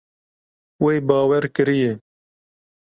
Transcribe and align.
Wê 0.83 0.95
bawer 1.07 1.43
kiriye. 1.55 1.91